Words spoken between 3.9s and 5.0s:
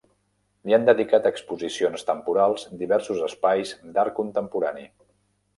d'art contemporani.